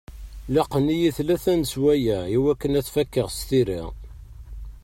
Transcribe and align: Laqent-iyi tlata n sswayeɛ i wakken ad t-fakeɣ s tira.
Laqent-iyi 0.53 1.09
tlata 1.17 1.53
n 1.59 1.61
sswayeɛ 1.71 2.19
i 2.35 2.37
wakken 2.43 2.77
ad 2.79 2.85
t-fakeɣ 2.85 3.27
s 3.31 3.39
tira. 3.47 3.81